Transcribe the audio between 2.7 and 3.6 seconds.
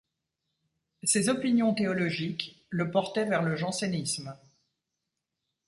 le portaient vers le